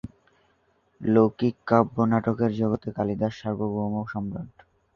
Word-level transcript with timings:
লৌকিক 1.01 1.55
কাব্য 1.67 1.95
নাটকের 2.11 2.51
জগতে 2.59 2.89
কালিদাস 2.97 3.33
সার্বভৌম 3.39 3.93
সম্রাট। 4.05 4.53